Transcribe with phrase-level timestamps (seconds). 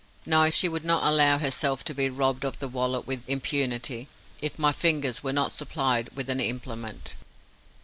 [0.25, 4.07] No, she would not allow herself to be robbed of the wallet with impunity,
[4.41, 7.13] if my fingers were not supplied with an implement.